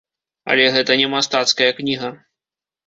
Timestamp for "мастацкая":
1.13-1.69